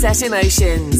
[0.00, 0.99] Sunset Emotions.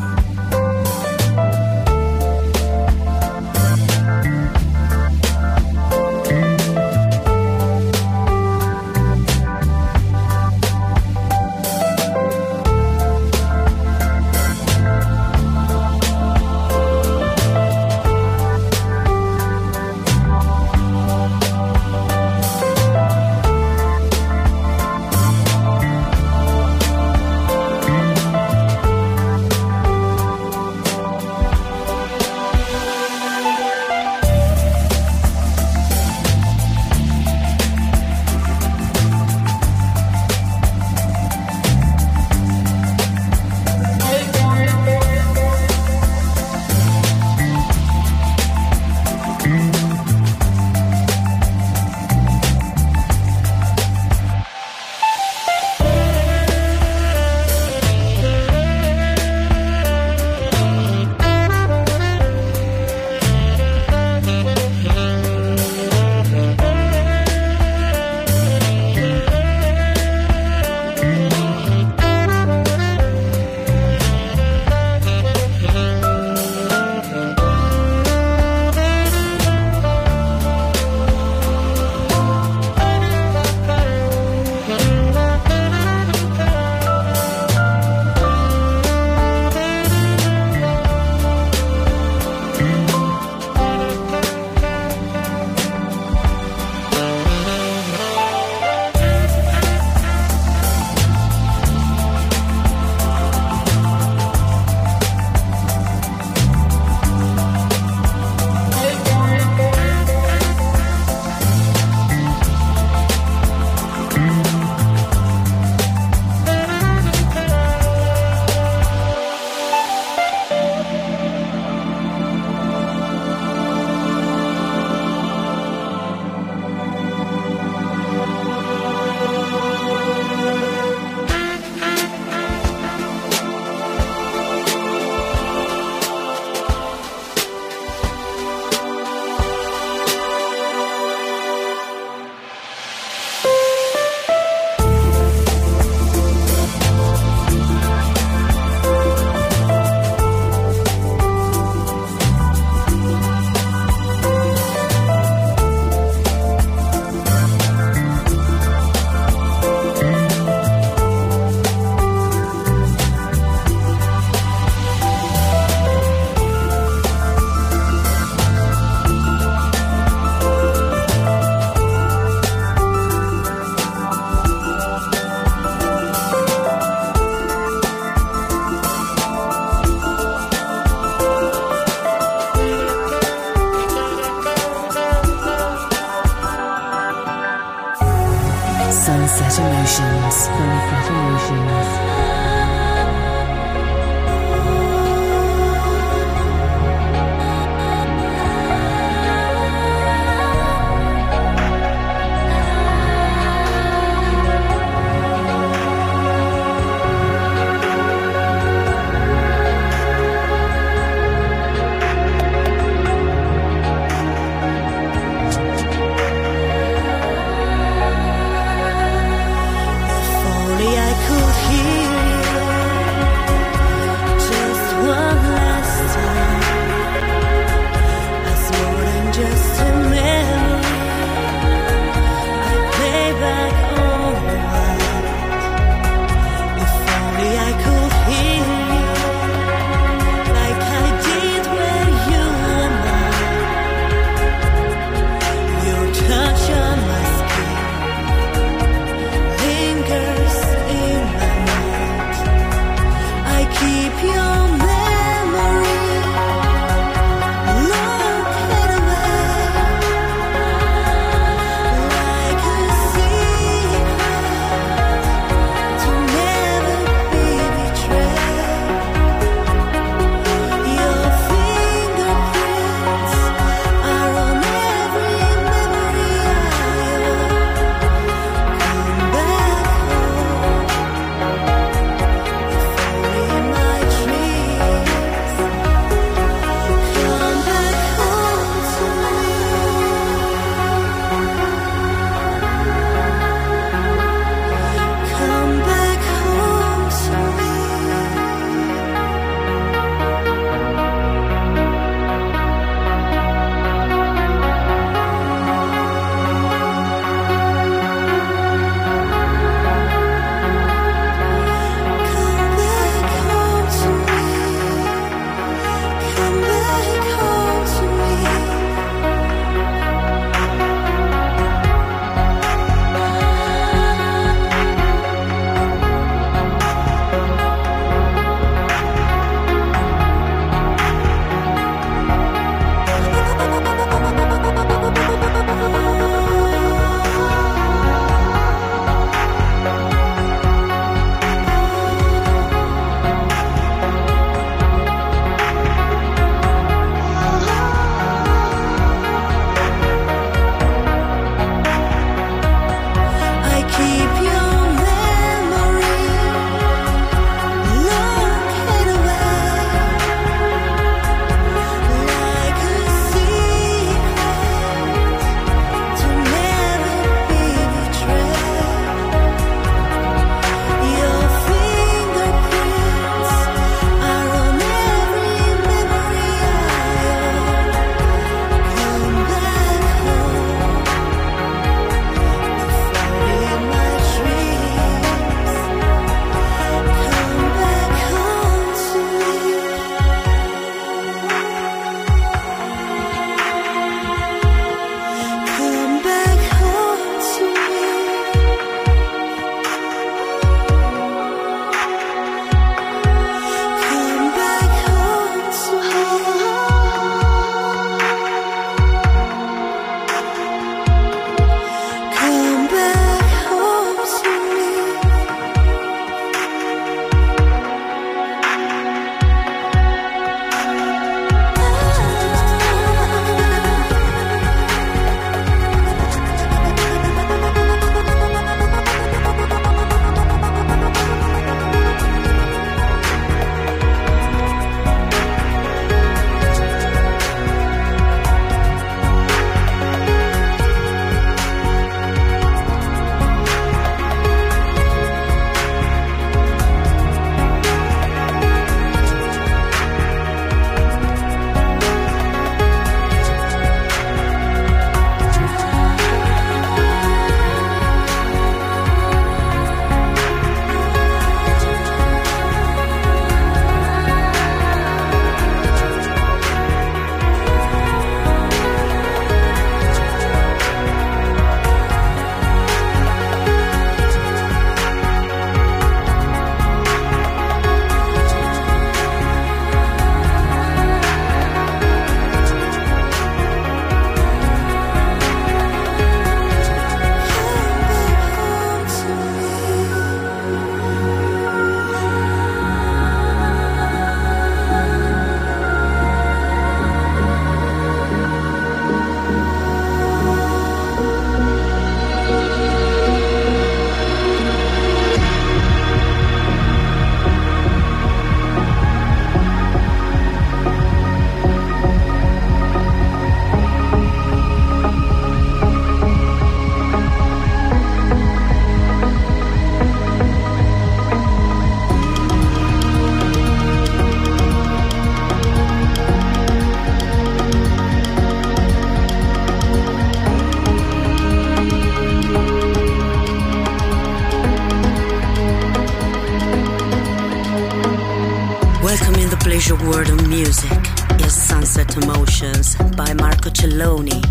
[543.63, 544.50] Marco.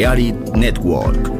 [0.00, 1.39] Balearic Network.